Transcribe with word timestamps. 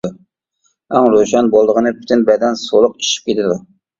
ئەڭ 0.99 1.09
روشەن 1.15 1.51
بولىدىغىنى، 1.55 1.91
پۈتۈن 1.99 2.25
بەدەن 2.31 2.57
سۇلۇق 2.63 2.97
ئىششىپ 3.03 3.29
كېتىدۇ. 3.31 3.61